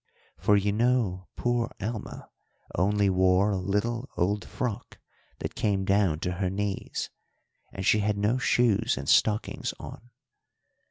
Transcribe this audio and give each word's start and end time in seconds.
"For 0.35 0.57
you 0.57 0.71
know 0.71 1.27
poor 1.35 1.71
Alma 1.79 2.31
only 2.73 3.07
wore 3.07 3.51
a 3.51 3.59
little 3.59 4.09
old 4.17 4.43
frock 4.43 4.97
that 5.37 5.53
came 5.53 5.85
down 5.85 6.17
to 6.21 6.31
her 6.31 6.49
knees, 6.49 7.11
and 7.71 7.85
she 7.85 7.99
had 7.99 8.17
no 8.17 8.39
shoes 8.39 8.97
and 8.97 9.07
stockings 9.07 9.75
on. 9.79 10.09